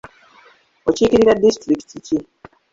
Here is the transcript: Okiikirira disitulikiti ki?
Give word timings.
Okiikirira 0.89 1.39
disitulikiti 1.43 1.97
ki? 2.05 2.17